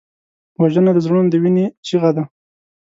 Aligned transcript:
وژنه 0.61 0.91
د 0.93 0.97
زړونو 1.05 1.27
د 1.31 1.35
وینې 1.43 1.65
چیغه 1.87 2.11
ده 2.15 2.23